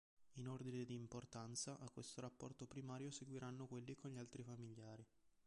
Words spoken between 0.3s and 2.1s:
In ordine di importanza a